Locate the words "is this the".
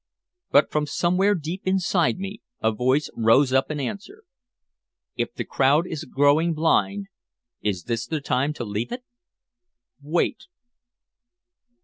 7.61-8.19